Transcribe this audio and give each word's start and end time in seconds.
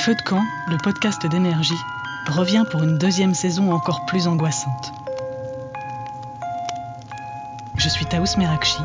Feu 0.00 0.14
de 0.14 0.22
camp, 0.22 0.42
le 0.66 0.78
podcast 0.78 1.26
d'énergie, 1.26 1.76
revient 2.26 2.64
pour 2.70 2.82
une 2.82 2.96
deuxième 2.96 3.34
saison 3.34 3.70
encore 3.70 4.06
plus 4.06 4.28
angoissante. 4.28 4.94
Je 7.76 7.86
suis 7.86 8.06
Taous 8.06 8.38
Merakchi. 8.38 8.80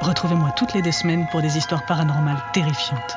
Retrouvez-moi 0.00 0.52
toutes 0.52 0.72
les 0.72 0.82
deux 0.82 0.92
semaines 0.92 1.26
pour 1.32 1.42
des 1.42 1.58
histoires 1.58 1.84
paranormales 1.84 2.40
terrifiantes. 2.52 3.16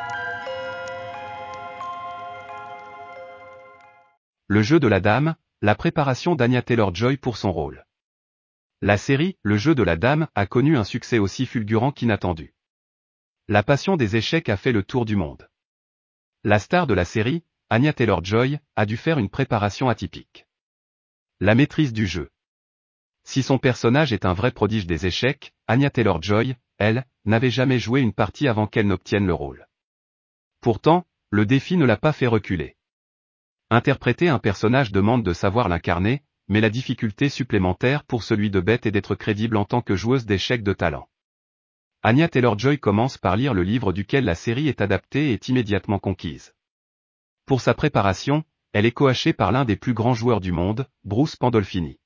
Le 4.47 4.63
jeu 4.63 4.79
de 4.79 4.87
la 4.87 4.99
dame, 4.99 5.35
la 5.61 5.75
préparation 5.75 6.33
d'Anya 6.33 6.63
Taylor-Joy 6.63 7.17
pour 7.17 7.37
son 7.37 7.51
rôle. 7.51 7.85
La 8.81 8.97
série, 8.97 9.37
Le 9.43 9.55
jeu 9.55 9.75
de 9.75 9.83
la 9.83 9.97
dame, 9.97 10.29
a 10.33 10.47
connu 10.47 10.77
un 10.77 10.83
succès 10.83 11.19
aussi 11.19 11.45
fulgurant 11.45 11.91
qu'inattendu. 11.91 12.55
La 13.47 13.61
passion 13.61 13.97
des 13.97 14.15
échecs 14.15 14.49
a 14.49 14.57
fait 14.57 14.71
le 14.71 14.81
tour 14.81 15.05
du 15.05 15.15
monde. 15.15 15.47
La 16.45 16.57
star 16.57 16.87
de 16.87 16.93
la 16.93 17.03
série, 17.03 17.43
Anya 17.69 17.91
Taylor-Joy, 17.91 18.59
a 18.77 18.85
dû 18.85 18.95
faire 18.95 19.19
une 19.19 19.27
préparation 19.27 19.89
atypique. 19.89 20.47
La 21.41 21.53
maîtrise 21.53 21.91
du 21.91 22.07
jeu. 22.07 22.31
Si 23.25 23.43
son 23.43 23.57
personnage 23.57 24.13
est 24.13 24.23
un 24.23 24.31
vrai 24.31 24.51
prodige 24.51 24.87
des 24.87 25.05
échecs, 25.05 25.53
Anya 25.67 25.89
Taylor-Joy, 25.89 26.55
elle, 26.77 27.05
n'avait 27.25 27.49
jamais 27.49 27.77
joué 27.77 27.99
une 27.99 28.13
partie 28.13 28.47
avant 28.47 28.67
qu'elle 28.67 28.87
n'obtienne 28.87 29.27
le 29.27 29.33
rôle. 29.33 29.67
Pourtant, 30.61 31.05
le 31.29 31.45
défi 31.45 31.75
ne 31.75 31.83
l'a 31.83 31.97
pas 31.97 32.13
fait 32.13 32.27
reculer. 32.27 32.77
Interpréter 33.69 34.29
un 34.29 34.39
personnage 34.39 34.93
demande 34.93 35.25
de 35.25 35.33
savoir 35.33 35.67
l'incarner, 35.67 36.23
mais 36.47 36.61
la 36.61 36.69
difficulté 36.69 37.27
supplémentaire 37.27 38.05
pour 38.05 38.23
celui 38.23 38.49
de 38.49 38.61
Beth 38.61 38.85
est 38.85 38.91
d'être 38.91 39.15
crédible 39.15 39.57
en 39.57 39.65
tant 39.65 39.81
que 39.81 39.97
joueuse 39.97 40.25
d'échecs 40.25 40.63
de 40.63 40.73
talent. 40.73 41.09
Anya 42.01 42.29
Taylor-Joy 42.29 42.79
commence 42.79 43.17
par 43.17 43.35
lire 43.35 43.53
le 43.53 43.63
livre 43.63 43.91
duquel 43.91 44.23
la 44.23 44.35
série 44.35 44.69
est 44.69 44.79
adaptée 44.79 45.31
et 45.31 45.33
est 45.33 45.49
immédiatement 45.49 45.99
conquise. 45.99 46.55
Pour 47.45 47.59
sa 47.59 47.73
préparation, 47.73 48.45
elle 48.71 48.85
est 48.85 48.93
coachée 48.93 49.33
par 49.33 49.51
l'un 49.51 49.65
des 49.65 49.75
plus 49.75 49.93
grands 49.93 50.13
joueurs 50.13 50.39
du 50.39 50.53
monde, 50.53 50.87
Bruce 51.03 51.35
Pandolfini. 51.35 51.99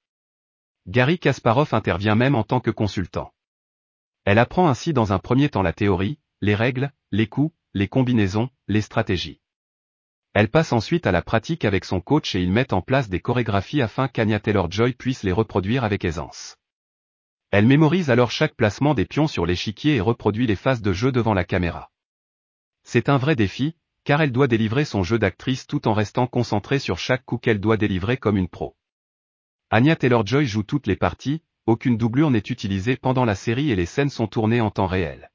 Gary 0.88 1.20
Kasparov 1.20 1.76
intervient 1.76 2.16
même 2.16 2.34
en 2.34 2.44
tant 2.44 2.60
que 2.60 2.72
consultant. 2.72 3.36
Elle 4.26 4.40
apprend 4.40 4.68
ainsi 4.68 4.94
dans 4.94 5.14
un 5.14 5.20
premier 5.20 5.50
temps 5.50 5.62
la 5.62 5.74
théorie, 5.74 6.18
les 6.42 6.56
règles, 6.56 6.92
les 7.12 7.28
coups, 7.28 7.56
les 7.76 7.88
combinaisons, 7.88 8.50
les 8.68 8.82
stratégies. 8.82 9.42
Elle 10.34 10.50
passe 10.50 10.74
ensuite 10.74 11.06
à 11.06 11.12
la 11.12 11.22
pratique 11.22 11.66
avec 11.66 11.86
son 11.86 12.02
coach 12.02 12.34
et 12.34 12.42
ils 12.42 12.52
mettent 12.52 12.74
en 12.74 12.82
place 12.82 13.10
des 13.10 13.20
chorégraphies 13.20 13.84
afin 13.84 14.08
qu'Anya 14.08 14.40
Taylor-Joy 14.40 14.94
puisse 14.94 15.22
les 15.22 15.32
reproduire 15.32 15.84
avec 15.84 16.04
aisance. 16.04 16.58
Elle 17.54 17.68
mémorise 17.68 18.10
alors 18.10 18.32
chaque 18.32 18.56
placement 18.56 18.96
des 18.96 19.06
pions 19.06 19.28
sur 19.28 19.46
l'échiquier 19.46 19.98
et 19.98 20.02
reproduit 20.02 20.48
les 20.48 20.56
phases 20.56 20.82
de 20.82 20.92
jeu 20.92 21.12
devant 21.12 21.36
la 21.36 21.44
caméra. 21.44 21.92
C'est 22.82 23.10
un 23.10 23.18
vrai 23.18 23.36
défi, 23.36 23.76
car 24.06 24.24
elle 24.24 24.32
doit 24.32 24.48
délivrer 24.48 24.86
son 24.86 25.04
jeu 25.04 25.20
d'actrice 25.20 25.68
tout 25.68 25.88
en 25.88 25.94
restant 25.94 26.26
concentrée 26.26 26.80
sur 26.80 26.98
chaque 26.98 27.24
coup 27.26 27.38
qu'elle 27.38 27.60
doit 27.60 27.78
délivrer 27.78 28.18
comme 28.18 28.38
une 28.38 28.48
pro. 28.48 28.76
Anya 29.70 29.96
Taylor-Joy 29.96 30.48
joue 30.48 30.64
toutes 30.64 30.88
les 30.88 30.96
parties, 30.96 31.44
aucune 31.68 31.96
doublure 31.96 32.32
n'est 32.32 32.40
utilisée 32.40 32.98
pendant 32.98 33.24
la 33.24 33.36
série 33.36 33.70
et 33.70 33.76
les 33.76 33.86
scènes 33.86 34.10
sont 34.10 34.26
tournées 34.26 34.60
en 34.60 34.72
temps 34.72 34.88
réel. 34.88 35.30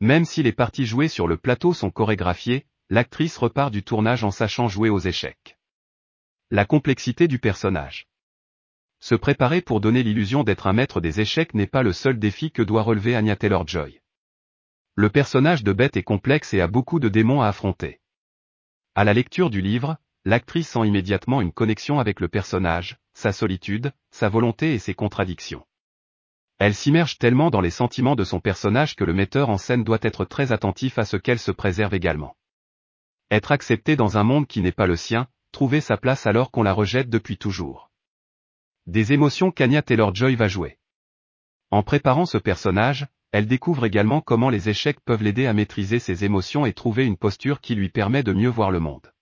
Même 0.00 0.24
si 0.24 0.42
les 0.42 0.52
parties 0.52 0.86
jouées 0.86 1.08
sur 1.08 1.28
le 1.28 1.36
plateau 1.36 1.74
sont 1.74 1.90
chorégraphiées, 1.90 2.64
l'actrice 2.88 3.36
repart 3.36 3.70
du 3.70 3.82
tournage 3.82 4.24
en 4.24 4.30
sachant 4.30 4.68
jouer 4.68 4.88
aux 4.88 4.98
échecs. 4.98 5.58
La 6.50 6.64
complexité 6.64 7.28
du 7.28 7.38
personnage. 7.38 8.07
Se 9.00 9.14
préparer 9.14 9.60
pour 9.60 9.80
donner 9.80 10.02
l'illusion 10.02 10.42
d'être 10.42 10.66
un 10.66 10.72
maître 10.72 11.00
des 11.00 11.20
échecs 11.20 11.54
n'est 11.54 11.66
pas 11.66 11.82
le 11.82 11.92
seul 11.92 12.18
défi 12.18 12.50
que 12.50 12.62
doit 12.62 12.82
relever 12.82 13.14
Anya 13.14 13.36
Taylor-Joy. 13.36 14.00
Le 14.96 15.10
personnage 15.10 15.62
de 15.62 15.72
Beth 15.72 15.96
est 15.96 16.02
complexe 16.02 16.52
et 16.54 16.60
a 16.60 16.66
beaucoup 16.66 16.98
de 16.98 17.08
démons 17.08 17.40
à 17.40 17.46
affronter. 17.46 18.00
À 18.96 19.04
la 19.04 19.14
lecture 19.14 19.50
du 19.50 19.60
livre, 19.60 19.96
l'actrice 20.24 20.70
sent 20.70 20.86
immédiatement 20.86 21.40
une 21.40 21.52
connexion 21.52 22.00
avec 22.00 22.18
le 22.18 22.26
personnage, 22.26 22.98
sa 23.14 23.32
solitude, 23.32 23.92
sa 24.10 24.28
volonté 24.28 24.74
et 24.74 24.80
ses 24.80 24.94
contradictions. 24.94 25.64
Elle 26.58 26.74
s'immerge 26.74 27.18
tellement 27.18 27.50
dans 27.50 27.60
les 27.60 27.70
sentiments 27.70 28.16
de 28.16 28.24
son 28.24 28.40
personnage 28.40 28.96
que 28.96 29.04
le 29.04 29.12
metteur 29.12 29.48
en 29.48 29.58
scène 29.58 29.84
doit 29.84 30.00
être 30.02 30.24
très 30.24 30.50
attentif 30.50 30.98
à 30.98 31.04
ce 31.04 31.16
qu'elle 31.16 31.38
se 31.38 31.52
préserve 31.52 31.94
également. 31.94 32.36
Être 33.30 33.52
accepté 33.52 33.94
dans 33.94 34.18
un 34.18 34.24
monde 34.24 34.48
qui 34.48 34.60
n'est 34.60 34.72
pas 34.72 34.88
le 34.88 34.96
sien, 34.96 35.28
trouver 35.52 35.80
sa 35.80 35.96
place 35.96 36.26
alors 36.26 36.50
qu'on 36.50 36.64
la 36.64 36.72
rejette 36.72 37.08
depuis 37.08 37.38
toujours. 37.38 37.87
Des 38.88 39.12
émotions 39.12 39.50
qu'Anya 39.50 39.82
Taylor-Joy 39.82 40.34
va 40.34 40.48
jouer. 40.48 40.78
En 41.70 41.82
préparant 41.82 42.24
ce 42.24 42.38
personnage, 42.38 43.06
elle 43.32 43.46
découvre 43.46 43.84
également 43.84 44.22
comment 44.22 44.48
les 44.48 44.70
échecs 44.70 45.00
peuvent 45.04 45.22
l'aider 45.22 45.44
à 45.44 45.52
maîtriser 45.52 45.98
ses 45.98 46.24
émotions 46.24 46.64
et 46.64 46.72
trouver 46.72 47.04
une 47.04 47.18
posture 47.18 47.60
qui 47.60 47.74
lui 47.74 47.90
permet 47.90 48.22
de 48.22 48.32
mieux 48.32 48.48
voir 48.48 48.70
le 48.70 48.80
monde. 48.80 49.12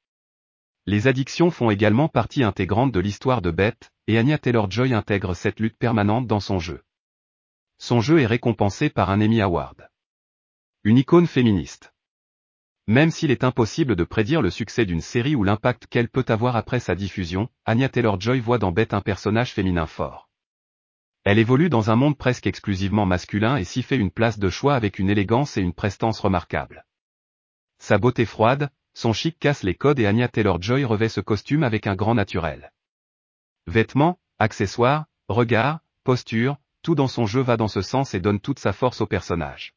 Les 0.87 1.09
addictions 1.09 1.50
font 1.50 1.69
également 1.69 2.06
partie 2.06 2.44
intégrante 2.44 2.93
de 2.93 3.00
l'histoire 3.00 3.43
de 3.43 3.50
Beth, 3.50 3.91
et 4.06 4.19
Anya 4.19 4.38
Taylor-Joy 4.38 4.94
intègre 4.94 5.34
cette 5.34 5.59
lutte 5.59 5.76
permanente 5.76 6.28
dans 6.28 6.38
son 6.38 6.60
jeu. 6.60 6.84
Son 7.78 8.00
jeu 8.00 8.21
est 8.21 8.26
récompensé 8.26 8.88
par 8.88 9.10
un 9.10 9.21
Emmy 9.21 9.41
Award. 9.41 9.91
Une 10.84 10.99
icône 10.99 11.26
féministe. 11.26 11.93
Même 12.89 13.11
s'il 13.11 13.33
est 13.33 13.43
impossible 13.43 13.97
de 13.97 14.05
prédire 14.05 14.43
le 14.43 14.51
succès 14.51 14.87
d'une 14.87 15.01
série 15.01 15.35
ou 15.35 15.43
l'impact 15.43 15.87
qu'elle 15.87 16.09
peut 16.09 16.25
avoir 16.29 16.55
après 16.55 16.79
sa 16.79 16.95
diffusion, 16.95 17.49
Anya 17.65 17.89
Taylor-Joy 17.89 18.39
voit 18.39 18.59
dans 18.59 18.71
Beth 18.71 18.95
un 18.95 19.01
personnage 19.01 19.53
féminin 19.53 19.87
fort. 19.87 20.29
Elle 21.25 21.41
évolue 21.41 21.69
dans 21.69 21.91
un 21.91 21.97
monde 21.97 22.17
presque 22.17 22.47
exclusivement 22.47 23.05
masculin 23.05 23.57
et 23.57 23.65
s'y 23.65 23.83
fait 23.83 23.97
une 23.97 24.13
place 24.13 24.39
de 24.39 24.49
choix 24.49 24.77
avec 24.77 25.01
une 25.01 25.11
élégance 25.11 25.57
et 25.57 25.61
une 25.61 25.73
prestance 25.73 26.21
remarquables. 26.21 26.87
Sa 27.81 27.99
beauté 27.99 28.25
froide, 28.25 28.71
son 28.95 29.13
chic 29.13 29.37
casse 29.41 29.65
les 29.65 29.75
codes 29.75 29.99
et 29.99 30.07
Anya 30.07 30.29
Taylor-Joy 30.29 30.85
revêt 30.85 31.09
ce 31.09 31.21
costume 31.21 31.65
avec 31.65 31.89
un 31.89 31.97
grand 31.97 32.15
naturel. 32.15 32.73
Vêtements, 33.67 34.21
accessoires, 34.39 35.07
regards, 35.29 35.81
posture, 36.05 36.57
tout 36.83 36.95
dans 36.95 37.09
son 37.09 37.27
jeu 37.27 37.41
va 37.41 37.57
dans 37.57 37.67
ce 37.67 37.83
sens 37.83 38.15
et 38.15 38.21
donne 38.21 38.39
toute 38.39 38.61
sa 38.61 38.73
force 38.73 39.01
au 39.01 39.07
personnage. 39.07 39.75